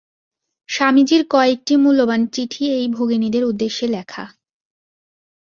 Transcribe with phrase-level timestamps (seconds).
[0.69, 4.23] স্বামীজীর কয়েকটি মূল্যবান চিঠি এই ভগিনীদের উদ্দেশে লেখা।